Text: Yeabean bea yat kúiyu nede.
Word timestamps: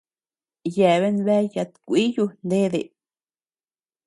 Yeabean 0.75 1.17
bea 1.25 1.43
yat 1.53 1.71
kúiyu 1.85 2.25
nede. 2.49 2.81